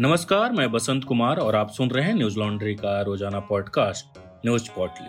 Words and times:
नमस्कार, 0.00 0.52
मैं 0.52 0.70
बसंत 0.72 1.04
कुमार 1.04 1.36
और 1.36 1.56
आप 1.56 1.70
सुन 1.70 1.90
रहे 1.90 2.04
हैं 2.04 2.14
न्यूज़ 2.14 2.38
लॉन्ड्री 2.38 2.74
का 2.74 3.02
रोज़ाना 3.02 3.40
पॉडकास्ट, 3.40 4.18
न्यूज़ 4.18 4.68
पोर्टली। 4.70 5.06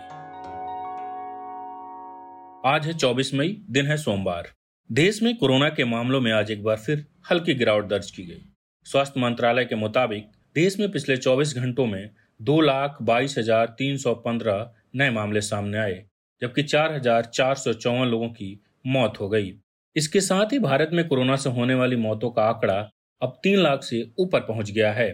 आज 2.70 2.86
है 2.86 2.92
24 2.92 3.34
मई, 3.34 3.48
दिन 3.70 3.86
है 3.86 3.96
सोमवार। 3.96 4.50
देश 4.92 5.22
में 5.22 5.36
कोरोना 5.36 5.68
के 5.68 5.84
मामलों 5.84 6.20
में 6.20 6.32
आज 6.32 6.50
एक 6.50 6.62
बार 6.64 6.76
फिर 6.76 7.04
हल्की 7.30 7.54
गिरावट 7.54 7.84
दर्ज 7.84 8.10
की 8.10 8.24
गई। 8.24 8.40
स्वास्थ्य 8.84 9.20
मंत्रालय 9.20 9.64
के 9.64 9.74
मुताबिक, 9.74 10.24
देश 10.54 10.78
में 10.80 10.90
पिछले 10.92 11.16
24 11.16 11.56
घंटों 11.56 11.86
में 11.86 12.10
दो 12.42 12.60
लाख 12.60 12.98
बाईस 13.02 13.38
हज़ार 13.38 13.74
तीन 13.78 13.96
सौ 13.96 14.14
पंद्रह 14.14 14.70
नए 14.94 15.10
मामले 15.10 15.40
सामने 15.40 15.78
आए, 15.78 16.04
जबकि 16.42 16.62
चार 16.62 16.92
हज़ार 16.92 17.24
चार 17.24 17.54
सौ 17.54 17.72
चौवन 17.72 18.08
लोगों 18.08 18.28
की 18.28 18.60
मौत 18.86 19.20
हो 19.20 19.28
गई। 19.28 19.52
इसके 19.96 20.20
साथ 20.20 20.52
ही 20.52 20.58
भारत 20.58 20.90
में 20.92 21.08
कोरोना 21.08 21.36
से 21.36 21.50
होने 21.50 21.74
वाली 21.74 21.96
मौतों 21.96 22.30
का 22.30 22.42
आंकड़ा 22.42 22.88
अब 23.22 23.38
तीन 23.42 23.58
लाख 23.58 23.82
से 23.82 24.02
ऊपर 24.18 24.40
पहुँच 24.42 24.70
गया 24.70 24.92
है। 24.92 25.08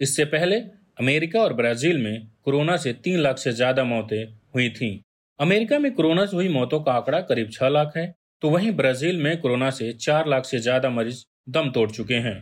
इससे 0.00 0.24
पहले 0.26 0.56
अमेरिका 1.00 1.40
और 1.40 1.52
ब्राज़ील 1.54 1.98
में 1.98 2.26
कोरोना 2.44 2.76
से 2.76 2.92
तीन 2.94 3.18
लाख 3.18 3.38
से 3.38 3.52
ज़्यादा 3.52 3.84
मौतें 3.84 4.24
हुई 4.54 4.68
थीं। 4.70 4.98
अमेरिका 5.40 5.78
में 5.78 5.92
कोरोना 5.94 6.24
से 6.26 6.36
हुई 6.36 6.48
मौतों 6.50 6.80
का 6.80 6.92
आंकड़ा 6.92 7.20
करीब 7.22 7.50
छह 7.52 7.68
लाख 7.68 7.96
है 7.96 8.12
तो 8.42 8.50
वहीं 8.50 8.70
ब्राज़ील 8.72 9.22
में 9.22 9.36
कोरोना 9.40 9.70
से 9.70 9.92
चार 9.94 10.28
लाख 10.28 10.44
से 10.44 10.58
ज़्यादा 10.58 10.90
मरीज़ 10.90 11.24
दम 11.48 11.70
तोड़ 11.70 11.90
चुके 11.90 12.14
हैं। 12.16 12.36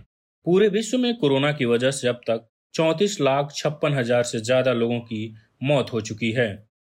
पूरे 0.46 0.68
विश्व 0.68 0.98
में 0.98 1.14
कोरोना 1.16 1.52
की 1.52 1.64
वजह 1.64 1.90
से 1.90 2.08
अब 2.08 2.20
तक 2.26 2.46
चौतीस 2.74 3.20
लाख 3.20 3.52
छप्पन 3.52 3.94
हज़ार 3.94 4.22
से 4.22 4.40
ज़्यादा 4.40 4.72
लोगों 4.72 4.98
की 5.00 5.34
मौत 5.62 5.92
हो 5.92 6.00
चुकी 6.00 6.30
है। 6.32 6.48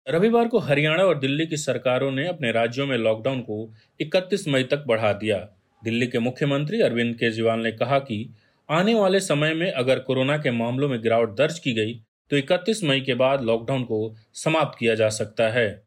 रविवार 0.08 0.48
को 0.48 0.60
हरियाणा 0.60 1.04
और 1.04 1.20
दिल्ली 1.20 1.46
की 1.48 1.58
सरकारों 1.58 2.12
ने 2.12 2.28
अपने 2.28 2.52
राज्यों 2.52 2.88
में 2.88 2.98
लॉकडाउन 2.98 3.42
को 3.42 3.58
31 4.00 4.48
मई 4.48 4.64
तक 4.64 4.84
बढ़ा 4.88 5.12
दिया। 5.14 5.38
दिल्ली 5.84 6.08
के 6.08 6.20
मुख्यमंत्री 6.20 6.82
अरविंद 6.82 7.16
केजरीवाल 7.16 7.60
ने 7.60 7.72
कहा 7.72 8.00
कि 8.00 8.36
आने 8.70 8.94
वाले 8.94 9.20
समय 9.20 9.54
में 9.54 9.72
अगर 9.72 10.00
कोरोना 10.00 10.38
के 10.38 10.52
मामलों 10.52 10.90
में 10.90 11.02
गिरावट 11.02 11.30
दर्ज 11.30 11.60
की 11.60 11.74
गई 11.74 11.94
तो 12.32 12.38
31 12.38 12.84
मई 12.84 13.02
के 13.02 13.14
बाद 13.14 13.42
लॉकडाउन 13.42 13.84
को 13.84 14.16
समाप्त 14.34 14.78
किया 14.80 14.96
जा 14.96 15.10
सकता 15.10 15.50
है। 15.50 15.84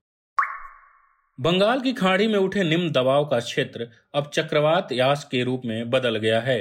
बंगाल 1.38 1.80
की 1.80 1.92
खाड़ी 1.92 2.26
में 2.28 2.38
उठे 2.38 2.64
निम्न 2.64 2.90
दबाव 2.90 3.24
का 3.24 3.40
क्षेत्र 3.40 3.88
अब 4.14 4.30
चक्रवात 4.34 4.92
यास 4.92 5.24
के 5.24 5.42
रूप 5.44 5.62
में 5.64 5.90
बदल 5.90 6.16
गया 6.16 6.40
है। 6.40 6.58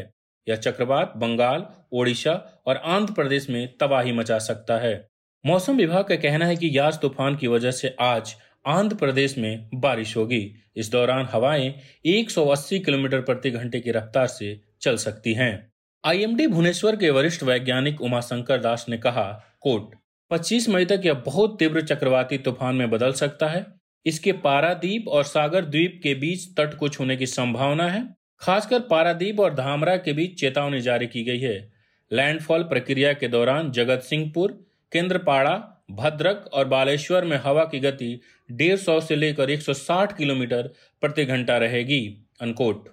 यह 0.47 0.55
चक्रवात 0.55 1.13
बंगाल, 1.17 1.65
ओडिशा 1.91 2.63
और 2.67 2.77
आंध्र 2.77 3.13
प्रदेश 3.13 3.49
में 3.49 3.77
तबाही 3.77 4.11
मचा 4.11 4.37
सकता 4.39 4.77
है। 4.77 5.07
मौसम 5.45 5.77
विभाग 5.77 6.03
का 6.03 6.15
कहना 6.15 6.45
है 6.45 6.55
कि 6.55 6.69
यास 6.73 6.99
तूफ़ान 7.01 7.35
की 7.35 7.47
वजह 7.47 7.71
से 7.71 7.95
आज 7.99 8.35
आंध्र 8.65 8.95
प्रदेश 8.95 9.37
में 9.37 9.69
बारिश 9.73 10.17
होगी। 10.17 10.55
इस 10.75 10.91
दौरान 10.91 11.27
हवाएँ 11.31 11.73
180 12.05 12.79
किलोमीटर 12.79 13.21
प्रति 13.21 13.51
घंटे 13.51 13.79
की 13.79 13.91
रफ्तार 13.91 14.27
से 14.27 14.61
चल 14.81 14.97
सकती 14.97 15.33
हैं। 15.33 15.73
आईएमडी 16.05 16.47
भुवनेश्वर 16.47 16.95
के 16.95 17.09
वरिष्ठ 17.09 17.43
वैज्ञानिक 17.43 18.01
उमाशंकर 18.01 18.57
दास 18.57 18.85
ने 18.89 18.97
कहा, 18.97 19.43
कोट 19.61 19.95
25 20.31 20.69
मई 20.69 20.85
तक 20.85 21.01
यह 21.05 21.13
बहुत 21.13 21.59
तीव्र 21.59 21.81
चक्रवाती 21.81 22.37
तूफ़ान 22.37 22.75
में 22.75 22.89
बदल 22.89 23.11
सकता 23.11 23.47
है। 23.47 23.65
इसके 24.05 24.31
पारादीप 24.31 25.07
और 25.07 25.23
सागर 25.23 25.65
द्वीप 25.65 25.99
के 26.03 26.13
बीच 26.15 26.47
तट 26.57 26.73
को 26.73 26.89
छूने 26.89 27.17
की 27.17 27.25
संभावना 27.25 27.89
है। 27.89 28.15
खासकर 28.39 28.79
पारादीप 28.79 29.39
और 29.39 29.53
धामरा 29.53 29.97
के 29.97 30.13
बीच 30.13 30.39
चेतावनी 30.39 30.81
जारी 30.81 31.07
की 31.07 31.23
गई 31.23 31.39
है। 31.39 31.71
लैंडफॉल 32.13 32.63
प्रक्रिया 32.63 33.13
के 33.13 33.27
दौरान 33.27 33.71
जगत 33.71 33.99
सिंहपुर 33.99 34.65
केंद्रपाड़ा 34.91 35.78
भद्रक 35.91 36.49
और 36.53 36.67
बालेश्वर 36.67 37.25
में 37.25 37.37
हवा 37.37 37.63
की 37.63 37.79
गति 37.79 38.19
डेढ़ 38.51 38.75
सौ 38.75 38.99
से 39.01 39.15
लेकर 39.15 39.49
160 39.49 40.17
किलोमीटर 40.17 40.69
प्रति 41.01 41.25
घंटा 41.25 41.57
रहेगी 41.57 42.17
अनकोट 42.41 42.89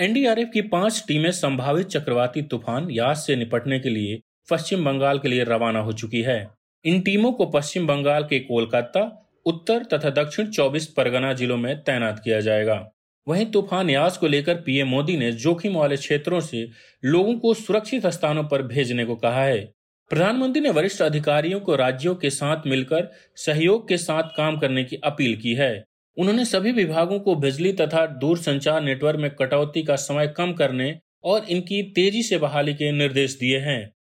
एनडीआरएफ 0.00 0.50
की 0.54 0.60
पाँच 0.60 1.04
टीमें 1.08 1.30
संभावित 1.32 1.86
चक्रवाती 1.86 2.42
तूफ़ान 2.42 2.90
यास 2.90 3.26
से 3.26 3.36
निपटने 3.36 3.78
के 3.80 3.88
लिए 3.88 4.20
पश्चिम 4.50 4.84
बंगाल 4.84 5.18
के 5.18 5.28
लिए 5.28 5.44
रवाना 5.44 5.80
हो 5.80 5.92
चुकी 5.92 6.22
है। 6.22 6.50
इन 6.84 7.00
टीमों 7.00 7.32
को 7.32 7.46
पश्चिम 7.46 7.86
बंगाल 7.86 8.24
के 8.24 8.38
कोलकाता, 8.38 9.28
उत्तर 9.46 9.84
तथा 9.84 10.10
दक्षिण 10.10 10.50
24 10.50 10.86
परगना 10.86 11.32
जिलों 11.32 11.56
में 11.56 11.80
तैनात 11.80 12.20
किया 12.24 12.40
जाएगा। 12.40 12.92
वहीं 13.28 13.46
तूफ़ान 13.46 13.90
यास 13.90 14.18
को 14.18 14.26
लेकर 14.26 14.54
पीएम 14.54 14.88
मोदी 14.88 15.16
ने 15.16 15.32
जोखिम 15.32 15.76
वाले 15.76 15.96
क्षेत्रों 15.96 16.40
से 16.40 16.70
लोगों 17.04 17.38
को 17.38 17.54
सुरक्षित 17.54 18.06
स्थानों 18.06 18.44
पर 18.44 18.62
भेजने 18.62 19.04
को 19.04 19.16
कहा 19.16 19.44
है। 19.44 19.75
प्रधानमंत्री 20.10 20.60
ने 20.62 20.70
वरिष्ठ 20.70 21.02
अधिकारियों 21.02 21.60
को 21.60 21.76
राज्यों 21.76 22.14
के 22.14 22.30
साथ 22.30 22.66
मिलकर 22.66 23.10
सहयोग 23.36 23.88
के 23.88 23.96
साथ 23.96 24.22
काम 24.22 24.58
करने 24.58 24.84
की 24.84 24.96
अपील 24.96 25.36
की 25.36 25.54
है। 25.54 25.84
उन्होंने 26.16 26.44
सभी 26.44 26.72
विभागों 26.72 27.18
को 27.20 27.34
बिजली 27.36 27.72
तथा 27.72 28.06
दूर 28.06 28.38
संचार 28.38 28.82
नेटवर्क 28.82 29.20
में 29.20 29.30
कटौती 29.30 29.82
का 29.82 29.96
समय 29.96 30.28
कम 30.28 30.52
करने 30.52 30.98
और 31.24 31.44
इनकी 31.44 31.82
तेज़ी 31.82 32.22
से 32.22 32.38
बहाली 32.38 32.74
के 32.74 32.92
निर्देश 32.92 33.36
दिए 33.38 33.58
हैं। 33.58 33.92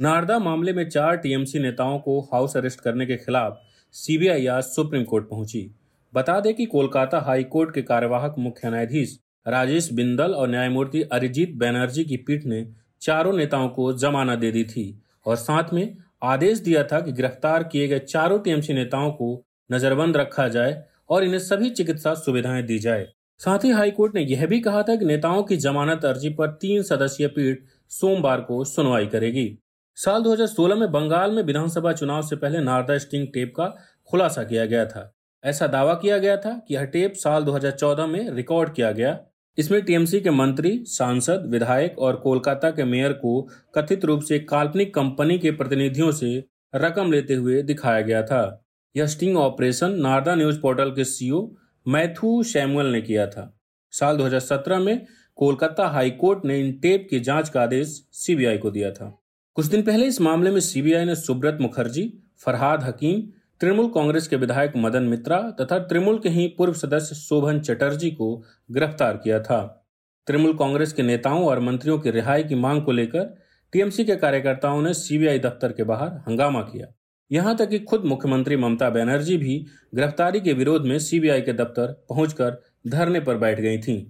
नारदा 0.00 0.38
मामले 0.38 0.72
में 0.72 0.88
चार 0.88 1.16
टीएमसी 1.16 1.58
नेताओं 1.58 1.98
को 1.98 2.20
हाउस 2.20 2.56
अरेस्ट 2.56 2.80
करने 2.80 3.06
के 3.06 3.16
खिलाफ 3.16 3.60
सीबीआई 3.94 4.46
आज 4.46 4.62
सुप्रीम 4.62 5.04
कोर्ट 5.04 5.24
पहुँची। 5.24 5.68
बता 6.14 6.40
दें 6.40 6.54
कि 6.54 6.64
कोलकाता 6.66 7.20
हाई 7.20 7.44
कोर्ट 7.44 7.74
के 7.74 7.82
कार्यवाहक 7.82 8.34
मुख्य 8.38 8.70
न्यायाधीश 8.70 9.18
राजेश 9.46 9.92
बिंदल 9.92 10.34
और 10.34 10.48
न्यायमूर्ति 10.48 11.02
अरिजीत 11.02 11.54
बैनर्जी 11.56 12.04
की 12.04 12.16
पीठ 12.16 12.44
ने 12.44 12.66
चारों 13.00 13.32
नेताओं 13.32 13.68
को 13.68 13.92
जमानत 13.92 14.38
दे 14.38 14.52
दी 14.52 14.64
थी 14.64 15.02
और 15.26 15.36
साथ 15.36 15.64
में 15.72 15.96
आदेश 16.22 16.58
दिया 16.58 16.84
था 16.84 17.00
कि 17.00 17.12
गिरफ़्तार 17.12 17.62
किए 17.64 17.88
गए 17.88 17.98
चारों 17.98 18.38
टीएमसी 18.38 18.74
नेताओं 18.74 19.12
को 19.12 19.44
नजरबंद 19.72 20.16
रखा 20.16 20.48
जाए 20.48 20.84
और 21.08 21.24
इन्हें 21.24 21.38
सभी 21.38 21.70
चिकित्सा 21.70 22.14
सुविधाएँ 22.14 22.62
दी 22.62 22.78
जाए। 22.78 23.08
साथ 23.38 23.58
ही 23.64 23.70
हाईकोर्ट 23.70 24.14
ने 24.14 24.22
यह 24.22 24.46
भी 24.46 24.60
कहा 24.60 24.82
था 24.82 24.96
कि 24.96 25.04
नेताओं 25.04 25.42
की 25.42 25.56
जमानत 25.56 26.04
अर्जी 26.04 26.28
पर 26.28 26.50
तीन 26.50 26.82
सदस्यीय 26.82 27.28
पीठ 27.28 27.58
सोमवार 27.90 28.40
को 28.40 28.64
सुनवाई 28.64 29.06
करेगी। 29.06 29.58
साल 29.94 30.22
2016 30.22 30.74
में 30.74 30.92
बंगाल 30.92 31.30
में 31.30 31.42
विधानसभा 31.42 31.92
चुनाव 31.92 32.22
से 32.22 32.36
पहले 32.36 32.60
नारदा 32.60 32.98
स्टिंग 32.98 33.28
टेप 33.34 33.52
का 33.56 33.66
खुलासा 34.10 34.44
किया 34.44 34.66
गया 34.66 34.86
था। 34.86 35.14
ऐसा 35.44 35.66
दावा 35.66 35.94
किया 35.94 36.18
गया 36.18 36.36
था 36.36 36.64
कि 36.68 36.74
यह 36.74 36.84
टेप 36.84 37.12
साल 37.12 37.44
2014 37.44 38.06
में 38.06 38.30
रिकॉर्ड 38.30 38.74
किया 38.74 38.92
गया 38.92 39.18
इसमें 39.58 39.82
टीएमसी 39.82 40.20
के 40.20 40.30
मंत्री, 40.30 40.84
सांसद, 40.86 41.46
विधायक 41.46 41.98
और 41.98 42.16
कोलकाता 42.16 42.70
के 42.70 42.84
मेयर 42.84 43.12
को 43.12 43.48
कथित 43.74 44.04
रूप 44.04 44.22
से 44.22 44.38
काल्पनिक 44.38 44.94
कंपनी 44.94 45.38
के 45.38 45.50
प्रतिनिधियों 45.50 46.12
से 46.12 46.44
रकम 46.74 47.12
लेते 47.12 47.34
हुए 47.34 47.62
दिखाया 47.62 48.00
गया 48.00 48.22
था। 48.22 48.64
यह 48.96 49.06
sting 49.06 49.36
operation 49.36 49.90
Narada 49.90 50.34
news 50.34 50.60
portal 50.60 50.90
के 50.90 51.04
सीईओ 51.04 51.56
मैथ्यू 51.88 52.42
सैमुअल 52.42 52.86
ने 52.86 53.00
किया 53.02 53.26
था। 53.26 53.60
साल 53.90 54.16
2017 54.16 54.78
में 54.78 55.06
कोलकाता 55.36 55.88
हाई 55.88 56.10
कोर्ट 56.10 56.44
ने 56.44 56.60
इन 56.60 56.72
टेप 56.72 57.06
की 57.10 57.20
जाँच 57.20 57.48
का 57.48 57.62
आदेश 57.62 58.08
सीबीआई 58.12 58.58
को 58.58 58.70
दिया 58.70 58.90
था। 58.90 59.22
कुछ 59.54 59.66
दिन 59.66 59.82
पहले 59.82 60.06
इस 60.06 60.20
मामले 60.20 60.50
में 60.50 60.60
सीबीआई 60.60 61.04
ने 61.04 61.14
सुब्रत 61.14 61.58
मुखर्जी, 61.60 62.18
फरहाद 62.38 62.84
हकीम 62.84 63.43
तृणमूल 63.60 63.88
कांग्रेस 63.88 64.28
के 64.28 64.36
विधायक 64.36 64.72
मदन 64.76 65.02
मित्रा 65.02 65.38
तथा 65.60 65.78
तृणमूल 65.78 66.18
के 66.18 66.28
ही 66.28 66.46
पूर्व 66.58 66.72
सदस्य 66.72 67.14
शोभन 67.14 67.60
चटर्जी 67.60 68.10
को 68.10 68.44
गिरफ़्तार 68.70 69.16
किया 69.16 69.40
था। 69.40 69.90
तृणमूल 70.26 70.56
कांग्रेस 70.56 70.92
के 70.92 71.02
नेताओं 71.02 71.44
और 71.46 71.60
मंत्रियों 71.60 71.98
की 71.98 72.10
रिहाई 72.10 72.44
की 72.44 72.54
मांग 72.54 72.82
को 72.82 72.92
लेकर 72.92 73.24
टीएमसी 73.72 74.04
के 74.04 74.16
कार्यकर्ताओं 74.16 74.82
ने 74.82 74.94
सीबीआई 74.94 75.38
दफ्तर 75.38 75.72
के 75.72 75.84
बाहर 75.84 76.08
हंगामा 76.08 76.62
किया। 76.62 76.86
यहाँ 77.32 77.56
तक 77.56 77.68
कि 77.68 77.78
खुद 77.78 78.04
मुख्यमंत्री 78.04 78.56
ममता 78.56 78.90
बनर्जी 78.90 79.36
भी 79.36 79.66
गिरफ्तारी 79.94 80.40
के 80.40 80.52
विरोध 80.52 80.86
में 80.86 80.98
सीबीआई 80.98 81.40
के 81.40 81.52
दफ्तर 81.52 82.06
पहुंचकर 82.08 82.62
धरने 82.86 83.20
पर 83.20 83.36
बैठ 83.36 83.60
गई 83.60 83.78
थीं। 83.78 84.04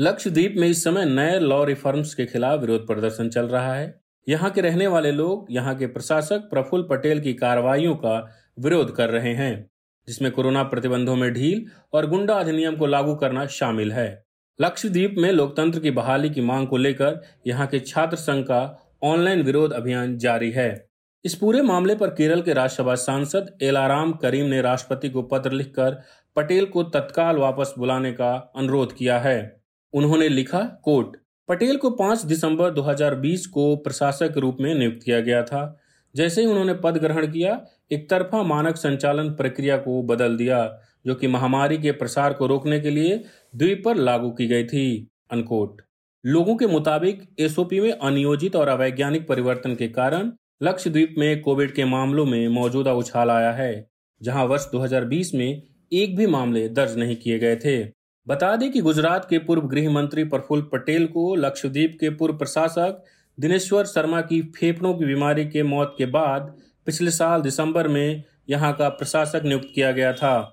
लक्षद्वीप 0.00 0.54
में 0.56 0.68
इस 0.68 0.84
समय 0.84 1.04
नए 1.04 1.38
लॉ 1.38 1.64
रिफॉर्म्स 1.64 2.14
के 2.14 2.26
खिलाफ 2.26 2.60
विरोध 2.60 2.86
प्रदर्शन 2.86 3.28
चल 3.28 3.46
रहा 3.46 3.74
है। 3.74 4.03
यहाँ 4.26 4.50
के 4.50 4.60
रहने 4.60 4.86
वाले 4.86 5.10
लोग 5.12 5.46
यहाँ 5.50 5.74
के 5.74 5.86
प्रशासक 5.86 6.48
प्रफुल्ल 6.50 6.86
पटेल 6.90 7.20
की 7.20 7.34
कार्रवाइयों 7.34 7.94
का 7.96 8.18
विरोध 8.58 8.94
कर 8.96 9.10
रहे 9.10 9.34
हैं, 9.34 9.70
जिसमें 10.08 10.30
कोरोना 10.32 10.62
प्रतिबंधों 10.62 11.16
में 11.16 11.32
ढील 11.32 11.64
और 11.92 12.06
गुंडा 12.06 12.34
अधिनियम 12.34 12.76
को 12.76 12.86
लागू 12.86 13.14
करना 13.14 13.46
शामिल 13.48 13.92
है। 13.92 14.24
लक्षद्वीप 14.58 15.14
में 15.18 15.30
लोकतंत्र 15.32 15.80
की 15.80 15.90
बहाली 15.90 16.30
की 16.30 16.40
मांग 16.40 16.66
को 16.68 16.76
लेकर 16.76 17.20
यहाँ 17.46 17.66
के 17.66 17.80
छात्र 17.80 18.16
संघ 18.16 18.44
का 18.44 18.62
ऑनलाइन 19.02 19.42
विरोध 19.42 19.72
अभियान 19.72 20.16
जारी 20.18 20.50
है। 20.50 20.86
इस 21.24 21.34
पूरे 21.34 21.62
मामले 21.62 21.94
पर 21.94 22.10
केरल 22.10 22.42
के 22.42 22.52
राज्यसभा 22.52 22.94
सांसद 22.94 23.58
एलाराम 23.62 24.12
करीम 24.12 24.46
ने 24.46 24.60
राष्ट्रपति 24.62 25.08
को 25.08 25.22
पत्र 25.22 25.52
लिखकर 25.52 26.00
पटेल 26.36 26.66
को 26.66 26.82
तत्काल 26.84 27.36
वापस 27.36 27.74
बुलाने 27.78 28.12
का 28.12 28.32
अनुरोध 28.56 28.92
किया 28.92 29.18
है। 29.18 29.62
उन्होंने 29.94 30.28
लिखा, 30.28 30.60
कोर्ट 30.84 31.16
पटेल 31.48 31.76
को 31.76 31.90
5 31.90 32.24
दिसंबर 32.24 32.70
2020 32.70 33.46
को 33.46 33.76
प्रशासक 33.76 34.34
रूप 34.36 34.56
में 34.60 34.74
नियुक्त 34.74 35.02
किया 35.04 35.20
गया 35.20 35.42
था। 35.42 35.80
जैसे 36.14 36.40
ही 36.40 36.46
उन्होंने 36.46 36.74
पद 36.74 36.96
ग्रहण 36.96 37.26
किया, 37.26 37.64
एक 37.92 38.10
तरफा 38.10 38.42
मानक 38.42 38.76
संचालन 38.76 39.28
प्रक्रिया 39.30 39.76
को 39.76 40.02
बदल 40.02 40.36
दिया, 40.36 40.80
जो 41.06 41.14
कि 41.14 41.26
महामारी 41.26 41.78
के 41.78 41.92
प्रसार 41.92 42.32
को 42.32 42.46
रोकने 42.46 42.80
के 42.80 42.90
लिए 42.90 43.24
द्वीप 43.56 43.82
पर 43.84 43.96
लागू 43.96 44.30
की 44.30 44.46
गई 44.46 44.64
थी। 44.64 45.08
अनकोट। 45.30 45.82
लोगों 46.24 46.56
के 46.56 46.66
मुताबिक 46.66 47.22
एसओपी 47.40 47.80
में 47.80 47.92
अनियोजित 47.92 48.56
और 48.56 48.68
अवैज्ञानिक 48.68 49.28
परिवर्तन 49.28 49.74
के 49.74 49.88
कारण 49.88 50.32
लक्षद्वीप 50.62 51.14
में 51.18 51.40
कोविड 51.40 51.74
के 51.74 51.84
मामलों 51.84 52.24
में 52.26 52.48
मौजूदा 52.48 52.92
उछाल 52.92 53.30
आया 53.30 53.52
है, 53.52 53.90
जहाँ 54.22 54.44
वर्ष 54.44 54.66
2020 54.72 55.34
में 55.34 55.62
एक 55.92 56.16
भी 56.16 56.26
मामले 56.26 56.68
दर्ज 56.68 56.96
नहीं 56.98 57.16
किए 57.16 57.38
गए 57.38 57.56
थे। 57.56 58.03
बता 58.26 58.54
दें 58.56 58.70
कि 58.72 58.80
गुजरात 58.80 59.26
के 59.30 59.38
पूर्व 59.38 59.62
गृह 59.62 59.90
मंत्री 59.90 60.24
प्रफुल्ल 60.24 60.62
पटेल 60.62 61.06
को 61.06 61.34
लक्षद्वीप 61.34 61.96
के 62.00 62.10
पूर्व 62.10 62.34
प्रशासक 62.34 63.02
दिनेश्वर 63.38 63.84
शर्मा 63.84 64.20
की 64.20 64.40
फेफड़ों 64.56 64.94
की 64.94 65.04
बीमारी 65.04 65.44
के 65.44 65.62
मौत 65.62 65.94
के 65.98 66.06
बाद 66.06 66.54
पिछले 66.86 67.10
साल 67.10 67.42
दिसंबर 67.42 67.88
में 67.88 68.22
यहाँ 68.50 68.72
का 68.72 68.88
प्रशासक 68.88 69.42
नियुक्त 69.44 69.68
किया 69.74 69.90
गया 69.92 70.12
था। 70.12 70.52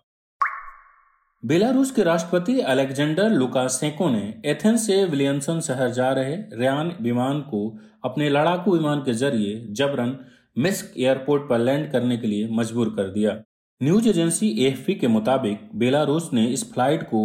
बेलारूस 1.44 1.91
के 1.91 2.03
राष्ट्रपति 2.03 2.59
अलेक्जेंडर 2.62 3.29
लुकासेंको 3.29 4.09
ने 4.09 4.33
एथेंस 4.45 4.85
से 4.88 5.03
विलियमसन 5.06 5.59
शहर 5.59 5.91
जा 5.91 6.12
रहे 6.12 6.35
रियान 6.53 6.95
विमान 7.01 7.39
को 7.41 7.67
अपने 8.06 8.29
लड़ाकू 8.29 8.75
विमान 8.77 9.00
के 9.00 9.13
ज़रिए 9.13 9.65
जबरन 9.71 10.17
मिस्क 10.57 10.94
एयरपोर्ट 10.97 11.50
पर 11.50 11.59
लैंड 11.59 11.91
करने 11.91 12.17
के 12.17 12.27
लिए 12.27 12.50
मजबूर 12.51 12.89
कर 12.89 13.09
दिया। 13.09 13.38
न्यूज़ 13.81 14.09
एजेंसी 14.09 14.50
एएफपी 14.65 14.95
के 14.95 15.07
मुताबिक 15.07 15.69
बेलारूस 15.75 16.29
ने 16.33 16.45
इस 16.47 16.71
फ़्लाइट 16.74 17.03
को 17.03 17.21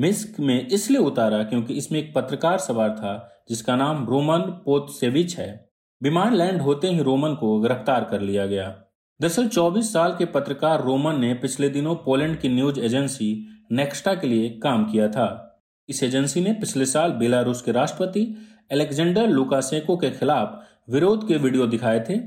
मिस्क 0.00 0.40
में 0.40 0.68
इसलिए 0.68 1.00
उतारा 1.00 1.42
क्योंकि 1.42 1.74
इसमें 1.74 1.98
एक 1.98 2.14
पत्रकार 2.14 2.58
सवार 2.58 2.90
था, 2.90 3.42
जिसका 3.48 3.76
नाम 3.76 4.06
रोमन 4.06 4.38
पोतसेविच 4.38 5.38
है। 5.38 5.70
विमान 6.02 6.34
लैंड 6.34 6.60
होते 6.60 6.88
ही 6.88 7.02
रोमन 7.02 7.34
को 7.34 7.60
गिरफ़्तार 7.60 8.04
कर 8.04 8.20
लिया 8.20 8.46
गया। 8.46 8.84
दरअसल 9.20 9.48
24 9.48 9.92
साल 9.92 10.14
के 10.18 10.24
पत्रकार 10.24 10.82
रोमन 10.82 11.20
ने 11.20 11.34
पिछले 11.34 11.68
दिनों 11.68 11.94
पोलैंड 11.94 12.40
की 12.40 12.48
न्यूज़ 12.48 12.80
एजेंसी 12.80 13.48
नेक्स्टा 13.72 14.14
के 14.14 14.26
लिए 14.26 14.48
काम 14.48 14.92
किया 14.92 15.08
था। 15.08 15.44
इस 15.88 16.02
एजेंसी 16.02 16.40
ने 16.40 16.52
पिछले 16.52 16.86
साल 16.86 17.12
बेलारूस 17.12 17.62
के 17.62 17.72
राष्ट्रपति 17.72 18.36
एलेक्जेंडर 18.72 19.28
लुकासेको 19.28 19.96
के 19.96 20.10
खिलाफ 20.10 20.62
विरोध 20.90 21.28
के 21.28 21.36
वीडियो 21.36 21.66
दिखाए 21.66 22.00
थे। 22.00 22.18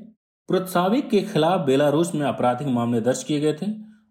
प्रोत्साविक 0.48 1.10
के 1.10 1.22
खिलाफ 1.22 1.66
बेलारूस 1.66 2.16
में 2.16 2.26
आपराधिक 2.28 2.68
मामले 2.68 3.02
दर्ज 3.02 3.24
किए 3.24 3.40
गए 3.40 3.54
थे। 3.54 3.66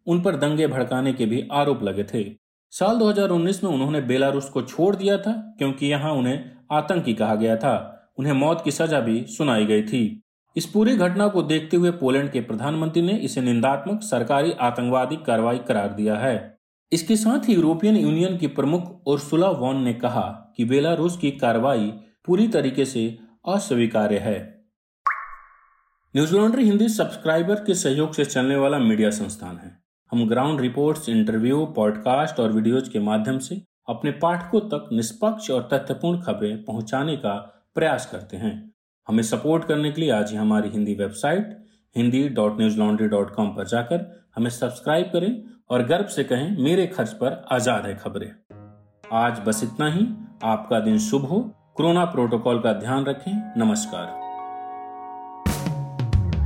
उन 0.07 0.23
पर 0.23 0.37
दंगे 0.37 0.67
भड़काने 0.67 1.13
के 1.13 1.27
भी 1.27 1.49
आरोप 1.53 1.83
लगे 1.83 2.05
थे। 2.05 2.40
साल 2.71 2.97
2019 2.97 3.65
में 3.65 3.71
उन्होंने 3.71 4.01
बेलारूस 4.01 4.49
को 4.49 4.63
छोड़ 4.63 4.97
दिया 4.97 5.19
था, 5.19 5.55
क्योंकि 5.59 5.87
यहाँ 5.87 6.13
उन्हें 6.13 6.51
आतंकी 6.73 7.15
कहा 7.15 7.35
गया 7.35 7.57
था। 7.57 7.97
उन्हें 8.19 8.33
मौत 8.33 8.63
की 8.65 8.71
सजा 8.71 9.01
भी 9.01 9.25
सुनाई 9.25 9.67
गई 9.67 9.83
थी। 9.83 10.23
इस 10.57 10.67
पूरी 10.67 10.97
घटना 10.97 11.29
को 11.29 11.43
देखते 11.43 11.77
हुए 11.77 11.91
पोलैंड 11.91 12.31
के 12.31 12.41
प्रधानमंत्री 12.41 13.03
ने 13.03 13.13
इसे 13.13 13.41
निंदात्मक, 13.41 14.03
सरकारी, 14.03 14.53
आतंकवादी 14.53 15.17
कार्रवाई 15.17 15.59
करार 15.59 15.89
दिया 15.89 16.17
है। 16.17 16.59
इसके 16.93 17.17
साथ 17.17 17.49
ही 17.49 17.55
यूरोपियन 17.55 17.97
यूनियन 17.97 18.37
की 18.37 18.47
प्रमुख 18.47 19.03
उर्सुला 19.07 19.51
वॉन 19.51 19.83
ने 19.83 19.95
कहा 19.95 20.55
कि 20.57 20.65
बेलारूस 20.65 21.17
की 21.17 21.31
कार्रवाई 21.31 21.93
पूरी 22.27 22.49
तरीके 22.49 22.85
से 22.85 23.19
अस्वीकार्य 23.49 24.19
है। 24.19 24.65
न्यूज़ 26.17 26.37
लॉन्ड्री 26.37 26.65
हिंदी 26.65 26.89
सब्सक्राइबर 26.89 27.55
के 27.55 27.75
सहयोग 27.75 28.13
से 28.13 28.25
चलने 28.25 28.57
वाला 28.57 28.79
मीडिया 28.79 29.11
संस्थान 29.11 29.57
है। 29.57 29.90
हम 30.13 30.29
ग्राउंड 30.29 30.61
रिपोर्ट्स, 30.61 31.09
इंटरव्यू 31.09 31.67
पॉडकास्ट 31.67 32.41
और 32.41 32.53
वीडियोज़ 32.53 32.91
के 32.91 32.99
माध्यम 32.99 33.39
से 33.39 33.63
अपने 33.89 34.11
पाठकों 34.11 34.61
तक 34.61 34.89
निष्पक्ष 34.93 35.51
और 35.51 35.69
तथ्यपूर्ण 35.73 36.21
खबरें 36.21 36.65
पहुँचाने 36.65 37.17
का 37.17 37.35
प्रयास 37.75 38.07
करते 38.07 38.37
हैं। 38.37 38.73
हमें 39.09 39.23
सपोर्ट 39.23 39.65
करने 39.65 39.93
के 39.93 40.01
लिए 40.01 40.11
आज 40.11 40.31
ही 40.31 40.37
हमारी 40.37 40.69
Hindi 40.69 40.95
website 40.95 41.65
Hindi 41.97 42.29
dot 42.29 42.59
news 42.59 42.79
laundry 42.79 43.09
dot 43.09 43.35
com 43.35 43.49
पर 43.49 43.67
जाकर 43.67 44.29
हमें 44.37 44.51
सब्सक्राइब 44.51 45.07
करें 45.07 45.43
और 45.71 45.83
गर्व 45.83 46.07
से 46.07 46.25
कहें 46.25 46.59
मेरे 46.59 46.87
खर्च 46.87 47.13
पर 47.13 47.45
आज़ाद 47.53 47.87
है 47.87 47.97
खबरें। 47.97 48.31
आज 49.13 49.41
बस 49.47 49.65
इतना 49.65 49.89
ही। 49.89 50.07
आपका 50.45 50.81
दिन 50.81 50.99
शुभ 50.99 51.25
हो। 51.25 51.41
कोरोना 51.75 52.05
प्रोटोकॉल 52.05 52.61
का 52.61 52.73
ध्यान 52.73 53.05
रखें। 53.05 53.53
नमस्कार। 53.57 54.20